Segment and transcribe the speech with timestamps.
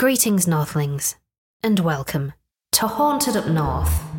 [0.00, 1.16] Greetings, Northlings,
[1.62, 2.32] and welcome
[2.72, 4.09] to Haunted Up North.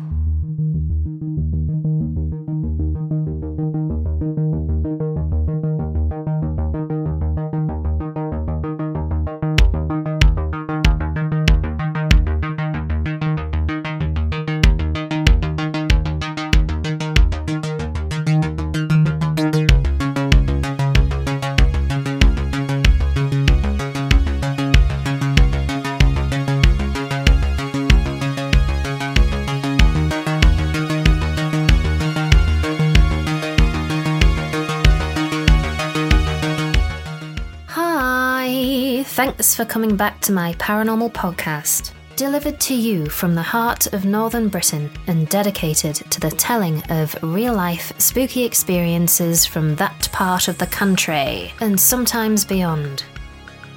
[39.26, 44.04] Thanks for coming back to my paranormal podcast, delivered to you from the heart of
[44.04, 50.48] northern Britain and dedicated to the telling of real life spooky experiences from that part
[50.48, 53.04] of the country and sometimes beyond.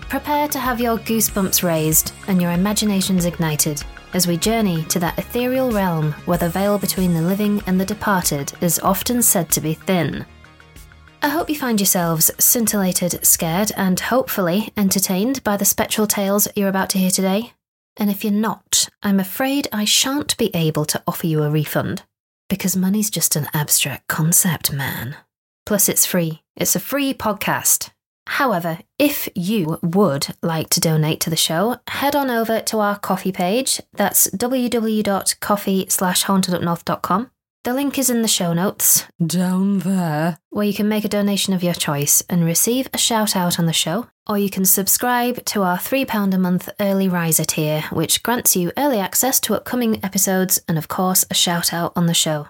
[0.09, 3.84] Prepare to have your goosebumps raised and your imaginations ignited
[4.16, 7.86] as we journey to that ethereal realm where the veil between the living and the
[7.86, 10.25] departed is often said to be thin.
[11.26, 16.70] I hope you find yourselves scintillated, scared, and hopefully entertained by the spectral tales you're
[16.70, 17.54] about to hear today.
[17.98, 22.03] And if you're not, I'm afraid I shan't be able to offer you a refund.
[22.48, 25.18] Because money's just an abstract concept, man.
[25.66, 26.44] Plus, it's free.
[26.56, 27.90] It's a free podcast.
[28.28, 33.00] However, if you would like to donate to the show, head on over to our
[33.00, 33.81] Ko-fi page.
[33.94, 37.31] That's www.Ko-fi slash hauntedupnorth.com.
[37.66, 41.52] The link is in the show notes, down there, where you can make a donation
[41.52, 45.44] of your choice and receive a shout out on the show, or you can subscribe
[45.45, 49.99] to our £3 a month early riser tier, which grants you early access to upcoming
[50.05, 52.49] episodes and, of course, a shout out on the show.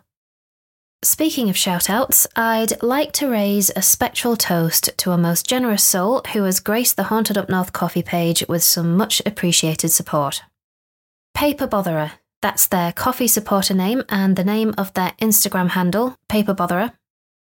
[1.01, 5.85] Speaking of shout outs, I'd like to raise a spectral toast to a most generous
[5.85, 10.43] soul who has graced the Haunted Up North Ko-fi page with some much appreciated support.
[11.33, 16.53] Paper Botherer, that's their Ko-fi supporter name and the name of their Instagram handle, Paper
[16.53, 16.93] Botherer.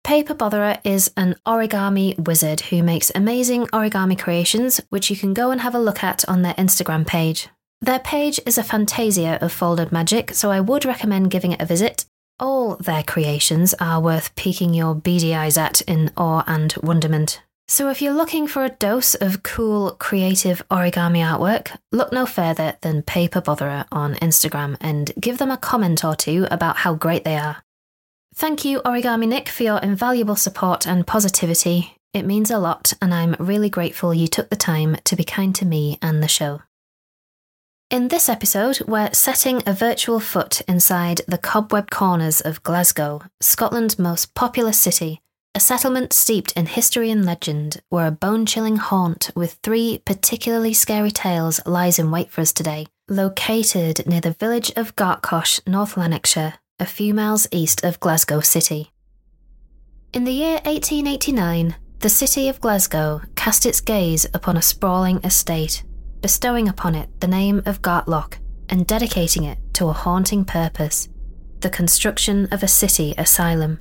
[0.03, 5.51] Paper Botherer is an origami wizard who makes amazing origami creations, which you can go
[5.51, 7.49] and have a look at on their Instagram page.
[7.81, 11.67] Their page is a fantasia of folded magic, so I would recommend giving it a
[11.67, 12.05] visit.
[12.39, 17.43] All their creations are worth peeking your beady eyes at in awe and wonderment.
[17.67, 22.77] So, if you're looking for a dose of cool, creative origami artwork, look no further
[22.83, 27.25] than Paper Botherer on Instagram and give them a comment or two about how great
[27.25, 27.65] they are.
[28.35, 31.97] Thank you, Origami Nick, for your invaluable support and positivity.
[32.13, 35.55] It means a lot, and I'm really grateful you took the time to be kind
[35.55, 36.61] to me and the show.
[37.91, 43.99] In this episode, we're setting a virtual foot inside the cobweb corners of Glasgow, Scotland's
[43.99, 45.23] most populous city
[45.55, 50.75] a settlement steeped in history and legend, where a bone chilling haunt with three particularly
[50.75, 52.87] scary tales lies in wait for us today.
[53.09, 58.91] Located near the village of Gartcosh, North Lanarkshire, a few miles east of Glasgow City.
[60.13, 65.85] In the year 1889, the city of Glasgow cast its gaze upon a sprawling estate,
[66.21, 68.39] bestowing upon it the name of Gartloch
[68.69, 71.09] and dedicating it to a haunting purpose
[71.61, 73.81] the construction of a city asylum.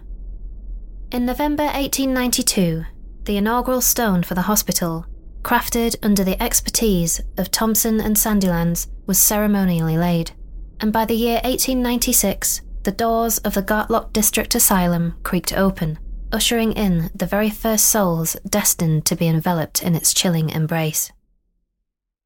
[1.14, 2.86] In November 1892,
[3.26, 5.06] the inaugural stone for the hospital,
[5.44, 10.32] crafted under the expertise of Thomson and Sandilands, was ceremonially laid,
[10.80, 16.00] and by the year 1896, the doors of the Gartloch District Asylum creaked open,
[16.32, 21.12] ushering in the very first souls destined to be enveloped in its chilling embrace.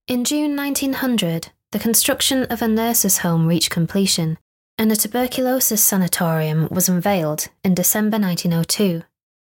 [0.08, 4.38] In June 1900, the construction of a nurses' home reached completion,
[4.78, 9.04] and a tuberculosis sanatorium was unveiled in December 1902.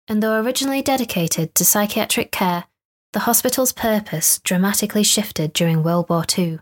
[0.07, 2.65] And though originally dedicated to psychiatric care,
[3.13, 6.59] the hospital's purpose dramatically shifted during World War II.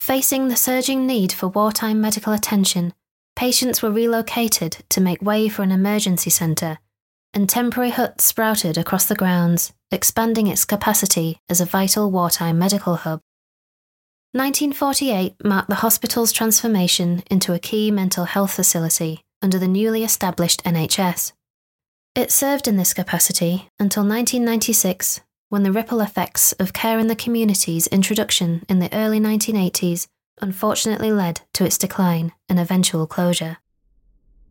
[0.00, 2.94] Facing the surging need for wartime medical attention,
[3.36, 6.78] patients were relocated to make way for an emergency centre,
[7.34, 12.96] and temporary huts sprouted across the grounds, expanding its capacity as a vital wartime medical
[12.96, 13.20] hub.
[14.38, 20.62] 1948 marked the hospital's transformation into a key mental health facility under the newly established
[20.62, 21.32] NHS.
[22.14, 27.16] It served in this capacity until 1996, when the ripple effects of care in the
[27.16, 30.06] community's introduction in the early 1980s
[30.40, 33.58] unfortunately led to its decline and eventual closure.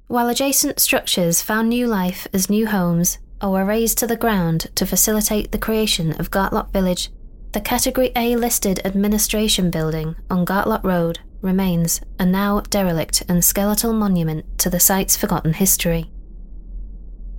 [0.08, 4.68] While adjacent structures found new life as new homes or were razed to the ground
[4.76, 7.10] to facilitate the creation of Gartloch Village
[7.54, 13.94] the Category A listed administration building on Gartloch Road remains a now derelict and skeletal
[13.94, 16.12] monument to the site's forgotten history.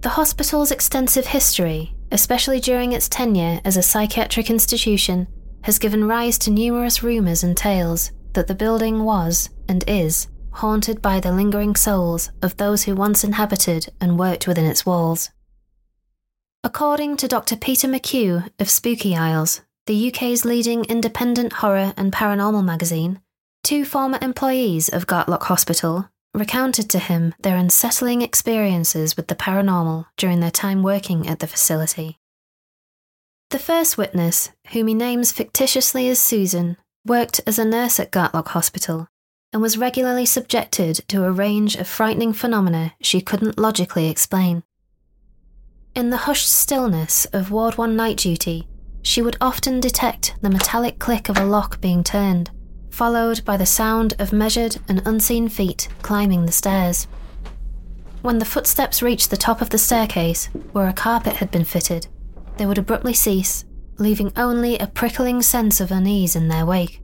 [0.01, 5.27] The hospital's extensive history, especially during its tenure as a psychiatric institution,
[5.63, 11.03] has given rise to numerous rumours and tales that the building was, and is, haunted
[11.03, 15.31] by the lingering souls of those who once inhabited and worked within its walls.
[16.65, 17.57] According to Dr.
[17.57, 23.23] Peter McHugh of Spooky Isles, the UK's leading independent horror and paranormal magazine,
[23.63, 30.05] two former employees of Gartloch Hospital recounted to him their unsettling experiences with the paranormal
[30.19, 32.19] during their time working at the facility.
[33.49, 36.77] The first witness, whom he names fictitiously as Susan,
[37.07, 39.09] worked as a nurse at Gartloch Hospital
[39.55, 44.65] and was regularly subjected to a range of frightening phenomena she couldn't logically explain.
[45.95, 48.69] In the hushed stillness of Ward 1 night duty,
[49.03, 52.51] she would often detect the metallic click of a lock being turned,
[52.91, 57.07] followed by the sound of measured and unseen feet climbing the stairs.
[58.23, 62.09] When the footsteps reached the top of the staircase, where a carpet had been fitted,
[62.57, 63.65] they would abruptly cease,
[63.99, 67.01] leaving only a prickling sense of unease in their wake.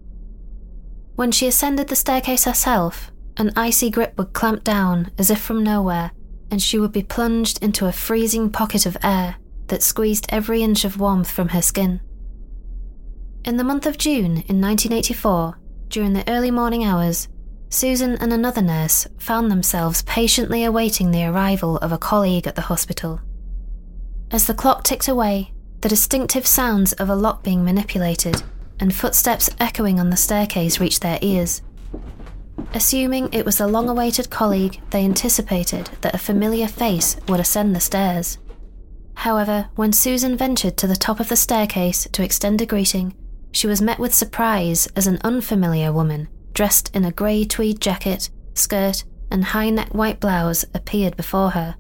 [1.14, 5.62] When she ascended the staircase herself, an icy grip would clamp down as if from
[5.62, 6.11] nowhere,
[6.50, 9.37] and she would be plunged into a freezing pocket of air
[9.74, 12.00] that squeezed every inch of warmth from her skin.
[13.44, 17.26] In the month of June in 1984, during the early morning hours,
[17.70, 22.68] Susan and another nurse found themselves patiently awaiting the arrival of a colleague at the
[22.70, 23.20] hospital.
[24.30, 28.44] As the clock ticked away, the distinctive sounds of a lock being manipulated
[28.78, 31.62] and footsteps echoing on the staircase reached their ears.
[32.74, 37.74] Assuming it was the long awaited colleague, they anticipated that a familiar face would ascend
[37.74, 38.38] the stairs.
[39.24, 43.14] However, when Susan ventured to the top of the staircase to extend a greeting,
[43.52, 48.28] she was met with surprise as an unfamiliar woman, dressed in a grey tweed jacket,
[48.52, 51.74] skirt, and high neck white blouse, appeared before her.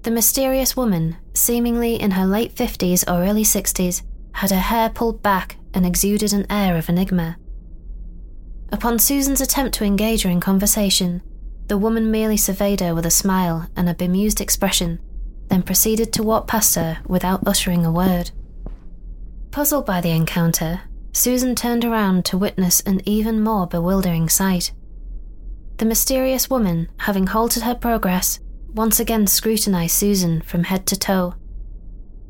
[0.00, 4.00] The mysterious woman, seemingly in her late 50s or early 60s,
[4.32, 7.36] had her hair pulled back and exuded an air of enigma.
[8.72, 11.20] Upon Susan's attempt to engage her in conversation,
[11.66, 15.00] the woman merely surveyed her with a smile and a bemused expression,
[15.50, 18.30] then proceeded to walk past her without uttering a word.
[19.50, 20.82] Puzzled by the encounter,
[21.12, 24.72] Susan turned around to witness an even more bewildering sight.
[25.78, 28.38] The mysterious woman, having halted her progress,
[28.72, 31.34] once again scrutinized Susan from head to toe.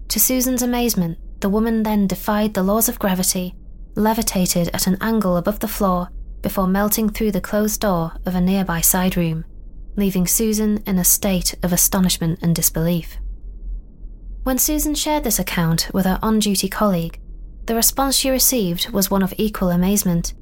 [0.09, 3.55] To Susan's amazement, the woman then defied the laws of gravity,
[3.97, 6.09] levitated at an angle above the floor
[6.43, 9.45] before melting through the closed door of a nearby side room,
[9.97, 13.19] leaving Susan in a state of astonishment and disbelief.
[14.43, 17.21] When Susan shared this account with her on duty colleague,
[17.67, 20.35] the response she received was one of equal amazement.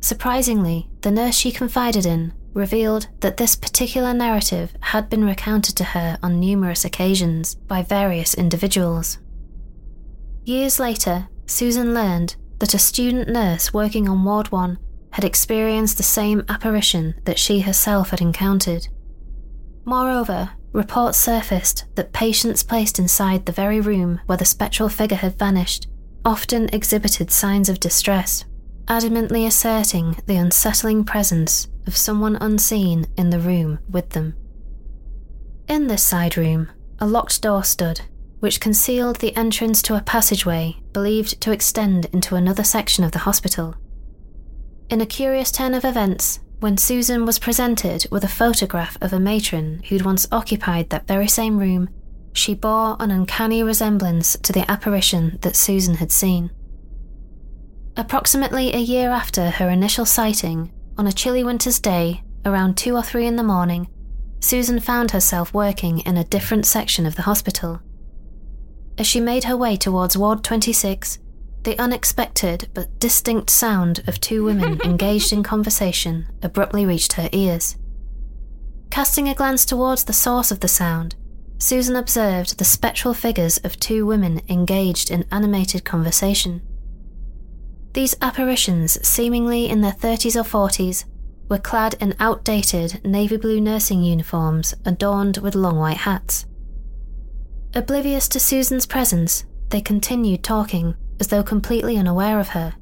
[0.00, 5.84] Surprisingly, the nurse she confided in revealed that this particular narrative had been recounted to
[5.84, 9.18] her on numerous occasions by various individuals.
[10.44, 14.78] Years later, Susan learned that a student nurse working on Ward 1
[15.12, 18.88] had experienced the same apparition that she herself had encountered.
[19.84, 25.38] Moreover, reports surfaced that patients placed inside the very room where the spectral figure had
[25.38, 25.88] vanished
[26.24, 28.44] often exhibited signs of distress,
[28.86, 34.34] adamantly asserting the unsettling presence of someone unseen in the room with them.
[35.68, 36.68] In this side room,
[36.98, 38.02] a locked door stood,
[38.40, 43.20] which concealed the entrance to a passageway believed to extend into another section of the
[43.20, 43.74] hospital.
[44.90, 49.20] In a curious turn of events, when Susan was presented with a photograph of a
[49.20, 51.90] matron who'd once occupied that very same room,
[52.32, 56.50] she bore an uncanny resemblance to the apparition that Susan had seen.
[57.98, 63.02] Approximately a year after her initial sighting, on a chilly winter's day, around 2 or
[63.02, 63.88] 3 in the morning,
[64.40, 67.80] Susan found herself working in a different section of the hospital.
[68.96, 71.18] As she made her way towards Ward 26,
[71.64, 77.76] the unexpected but distinct sound of two women engaged in conversation abruptly reached her ears.
[78.90, 81.14] Casting a glance towards the source of the sound,
[81.58, 86.62] Susan observed the spectral figures of two women engaged in animated conversation.
[87.92, 91.04] These apparitions, seemingly in their 30s or 40s,
[91.48, 96.46] were clad in outdated navy blue nursing uniforms adorned with long white hats.
[97.74, 102.74] Oblivious to Susan's presence, they continued talking as though completely unaware of her.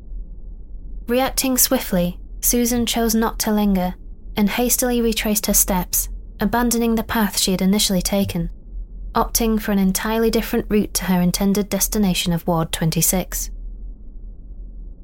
[1.07, 3.95] Reacting swiftly, Susan chose not to linger
[4.37, 6.09] and hastily retraced her steps,
[6.41, 8.51] abandoning the path she had initially taken,
[9.15, 13.51] opting for an entirely different route to her intended destination of Ward 26.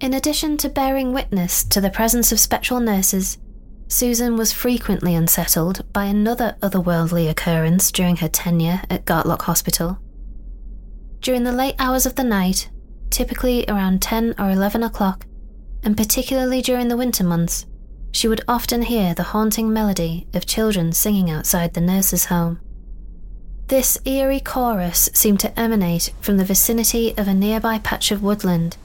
[0.00, 3.38] In addition to bearing witness to the presence of spectral nurses,
[3.86, 9.98] Susan was frequently unsettled by another otherworldly occurrence during her tenure at Gartloch Hospital.
[11.20, 12.68] During the late hours of the night,
[13.12, 15.26] typically around 10 or 11 o'clock,
[15.82, 17.66] and particularly during the winter months,
[18.10, 22.60] she would often hear the haunting melody of children singing outside the nurse's home.
[23.68, 28.76] This eerie chorus seemed to emanate from the vicinity of a nearby patch of woodland,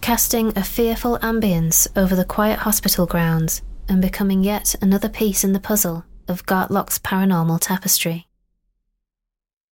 [0.00, 5.52] casting a fearful ambience over the quiet hospital grounds and becoming yet another piece in
[5.52, 8.28] the puzzle of Gartloch's paranormal tapestry.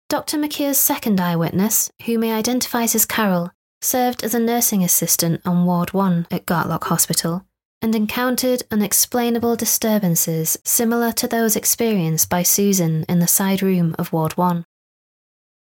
[0.07, 0.37] Dr.
[0.37, 5.93] McKeer's second eyewitness, whom he identifies as Carol, served as a nursing assistant on Ward
[5.93, 7.45] 1 at Gartloch Hospital
[7.81, 14.11] and encountered unexplainable disturbances similar to those experienced by Susan in the side room of
[14.11, 14.65] Ward 1.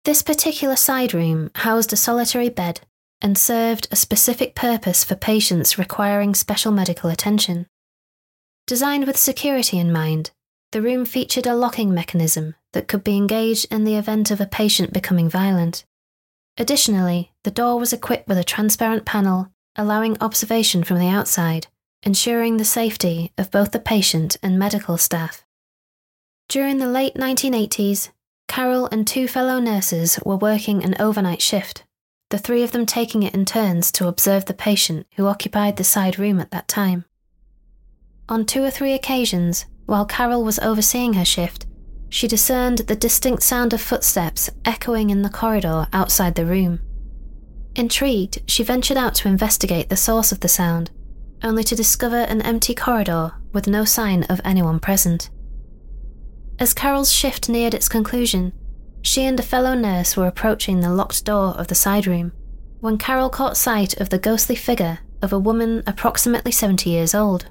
[0.03, 2.81] This particular side room housed a solitary bed
[3.21, 7.65] and served a specific purpose for patients requiring special medical attention.
[8.67, 10.31] Designed with security in mind,
[10.71, 14.45] the room featured a locking mechanism that could be engaged in the event of a
[14.45, 15.85] patient becoming violent.
[16.57, 21.67] Additionally, the door was equipped with a transparent panel allowing observation from the outside
[22.05, 25.43] ensuring the safety of both the patient and medical staff.
[26.47, 28.09] During the late 1980s,
[28.47, 31.83] Carol and two fellow nurses were working an overnight shift,
[32.29, 35.83] the three of them taking it in turns to observe the patient who occupied the
[35.83, 37.05] side room at that time.
[38.29, 41.65] On two or three occasions, while Carol was overseeing her shift,
[42.09, 46.79] she discerned the distinct sound of footsteps echoing in the corridor outside the room.
[47.75, 50.91] Intrigued, she ventured out to investigate the source of the sound
[51.43, 55.29] only to discover an empty corridor with no sign of anyone present.
[56.57, 58.53] As Carol's shift neared its conclusion,
[59.01, 62.31] she and a fellow nurse were approaching the locked door of the side room
[62.79, 67.47] when Carol caught sight of the ghostly figure of a woman approximately 70 years old.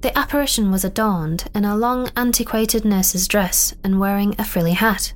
[0.00, 5.14] The apparition was adorned in a long, antiquated nurse's dress and wearing a frilly hat.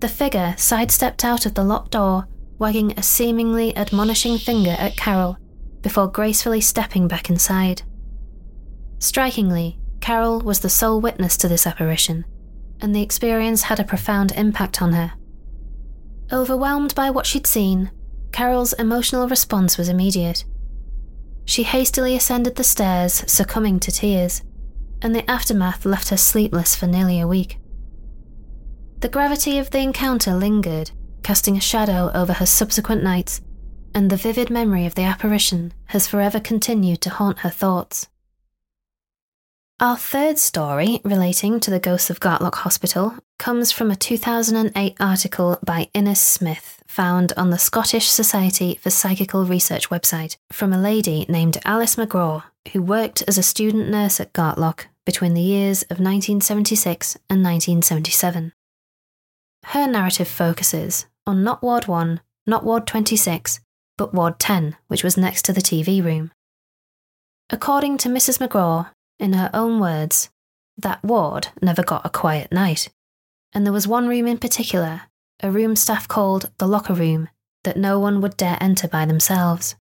[0.00, 2.26] The figure sidestepped out of the locked door,
[2.58, 5.38] wagging a seemingly admonishing finger at Carol
[5.80, 7.82] before gracefully stepping back inside.
[8.98, 12.24] Strikingly, Carol was the sole witness to this apparition,
[12.80, 15.12] and the experience had a profound impact on her.
[16.32, 17.90] Overwhelmed by what she'd seen,
[18.32, 20.44] Carol's emotional response was immediate.
[21.44, 24.42] She hastily ascended the stairs, succumbing to tears,
[25.00, 27.58] and the aftermath left her sleepless for nearly a week.
[29.00, 33.40] The gravity of the encounter lingered, casting a shadow over her subsequent nights
[33.94, 38.08] and the vivid memory of the apparition has forever continued to haunt her thoughts.
[39.82, 45.58] Our third story relating to the ghosts of Gartloch Hospital comes from a 2008 article
[45.66, 51.26] by Innes Smith found on the Scottish Society for Psychical Research website from a lady
[51.28, 55.98] named Alice McGraw, who worked as a student nurse at Gartloch between the years of
[55.98, 58.52] 1976 and 1977.
[59.64, 63.58] Her narrative focuses on not Ward 1, not Ward 26,
[63.98, 66.30] but Ward 10, which was next to the TV room.
[67.50, 68.38] According to Mrs.
[68.38, 68.90] McGraw,
[69.22, 70.28] in her own words,
[70.76, 72.88] that ward never got a quiet night,
[73.52, 75.02] and there was one room in particular,
[75.40, 77.28] a room staff called the locker room,
[77.62, 79.76] that no one would dare enter by themselves.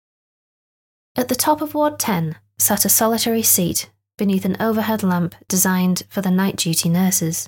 [1.15, 6.03] At the top of Ward 10 sat a solitary seat beneath an overhead lamp designed
[6.09, 7.47] for the night duty nurses.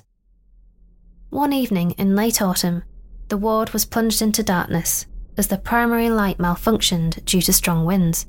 [1.28, 2.84] One evening in late autumn,
[3.28, 5.06] the ward was plunged into darkness
[5.36, 8.26] as the primary light malfunctioned due to strong winds,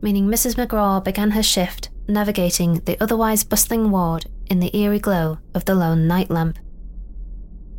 [0.00, 0.54] meaning Mrs.
[0.54, 5.74] McGraw began her shift navigating the otherwise bustling ward in the eerie glow of the
[5.74, 6.58] lone night lamp.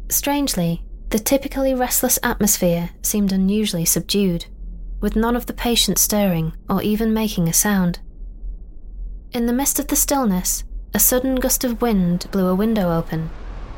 [0.10, 4.46] Strangely, the typically restless atmosphere seemed unusually subdued,
[5.02, 8.00] with none of the patients stirring or even making a sound.
[9.34, 13.30] In the midst of the stillness, a sudden gust of wind blew a window open,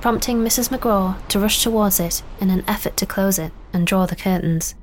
[0.01, 0.69] prompting Mrs.
[0.69, 4.75] McGraw to rush towards it in an effort to close it and draw the curtains.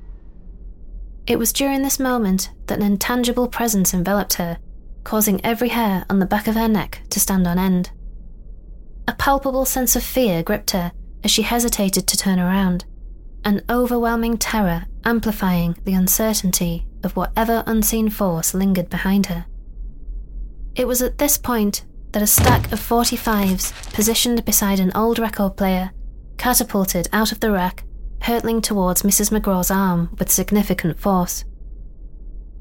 [1.27, 4.57] It was during this moment that an intangible presence enveloped her,
[5.03, 7.91] causing every hair on the back of her neck to stand on end.
[9.07, 10.91] A palpable sense of fear gripped her
[11.23, 12.85] as she hesitated to turn around,
[13.43, 19.45] an overwhelming terror amplifying the uncertainty of whatever unseen force lingered behind her.
[20.75, 25.57] It was at this point that a stack of 45s, positioned beside an old record
[25.57, 25.91] player,
[26.37, 27.83] catapulted out of the rack
[28.21, 29.31] hurtling towards Mrs.
[29.31, 31.43] McGraw's arm with significant force.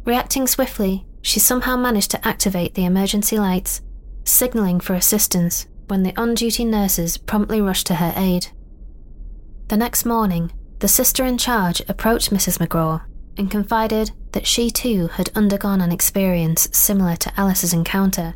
[0.05, 3.83] Reacting swiftly, she somehow managed to activate the emergency lights,
[4.25, 8.49] signalling for assistance when the on duty nurses promptly rushed to her aid.
[9.69, 12.59] The next morning, the sister in charge approached Mrs.
[12.59, 13.03] McGraw
[13.37, 18.35] and confided that she too had undergone an experience similar to Alice's encounter,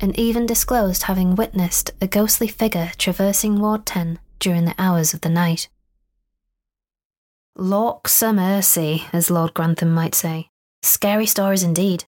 [0.00, 5.20] and even disclosed having witnessed a ghostly figure traversing Ward 10 during the hours of
[5.20, 5.68] the night.
[7.56, 10.48] Lawks a mercy, as Lord Grantham might say.
[10.82, 12.04] Scary stories indeed.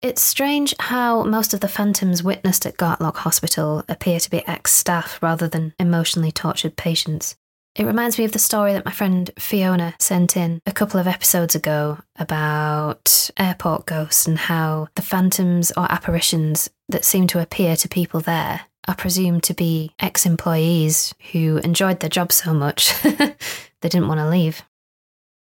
[0.00, 4.72] It's strange how most of the phantoms witnessed at Gartloch Hospital appear to be ex
[4.72, 7.34] staff rather than emotionally tortured patients.
[7.74, 11.08] It reminds me of the story that my friend Fiona sent in a couple of
[11.08, 17.74] episodes ago about airport ghosts and how the phantoms or apparitions that seem to appear
[17.74, 22.92] to people there are presumed to be ex employees who enjoyed their job so much
[23.02, 23.34] they
[23.82, 24.62] didn't want to leave.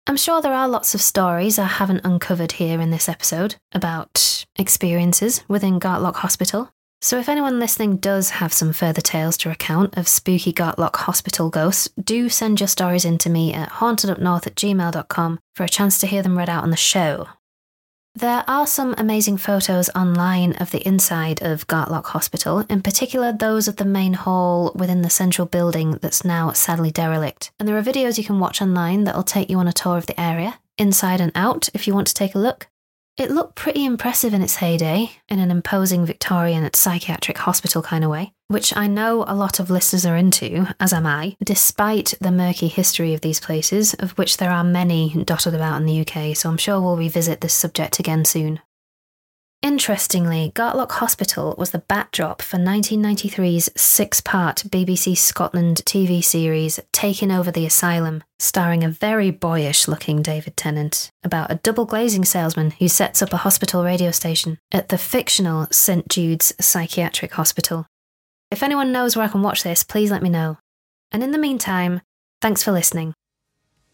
[0.08, 4.46] I'm sure there are lots of stories I haven't uncovered here in this episode about
[4.58, 6.70] experiences within Gartloch Hospital,
[7.04, 11.50] so if anyone listening does have some further tales to recount of spooky Gartloch hospital
[11.50, 15.98] ghosts, do send your stories in to me at hauntedupnorth at gmail.com for a chance
[16.00, 17.28] to hear them read out on the show.
[18.14, 23.70] There are some amazing photos online of the inside of Gartloch Hospital, in particular those
[23.70, 27.52] of the main hall within the central building that's now sadly derelict.
[27.58, 30.08] And there are videos you can watch online that'll take you on a tour of
[30.08, 32.68] the area, inside and out, if you want to take a look.
[33.16, 38.10] It looked pretty impressive in its heyday, in an imposing Victorian psychiatric hospital kind of
[38.10, 42.32] way, which I know a lot of listeners are into, as am I, despite the
[42.32, 46.36] murky history of these places, of which there are many dotted about in the UK,
[46.36, 48.60] so I'm sure we'll revisit this subject again soon.
[49.62, 57.32] Interestingly, Gartloch Hospital was the backdrop for 1993's six part BBC Scotland TV series Taking
[57.32, 62.72] Over the Asylum, starring a very boyish looking David Tennant, about a double glazing salesman
[62.72, 67.86] who sets up a hospital radio station at the fictional St Jude's Psychiatric Hospital.
[68.52, 70.58] If anyone knows where I can watch this, please let me know.
[71.14, 72.02] And in the meantime,
[72.42, 73.14] thanks for listening.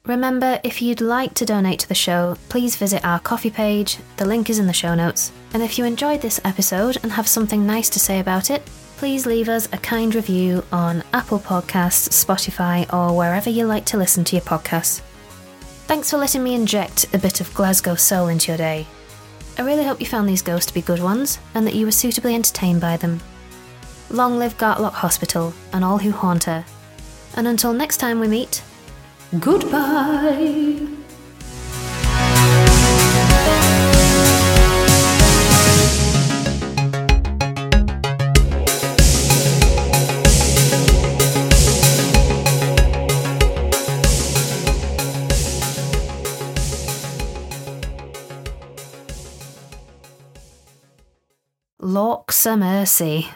[0.03, 4.25] Remember, if you'd like to donate to the show, please visit our Ko-fi page, the
[4.25, 5.31] link is in the show notes.
[5.53, 8.65] And if you enjoyed this episode and have something nice to say about it,
[8.97, 13.97] please leave us a kind review on Apple Podcasts, Spotify, or wherever you like to
[13.97, 15.01] listen to your podcasts.
[15.85, 18.87] Thanks for letting me inject a bit of Glasgow soul into your day.
[19.59, 21.91] I really hope you found these ghosts to be good ones and that you were
[21.91, 23.21] suitably entertained by them.
[24.09, 26.65] Long live Gartloch Hospital and all who haunt her.
[27.35, 28.63] And until next time we meet,
[29.39, 30.87] Goodbye.
[51.79, 53.21] Lawks a mercy,